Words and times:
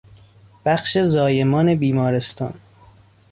بخش 0.65 0.97
زایمان 0.97 1.75
بیمارستان 1.75 2.53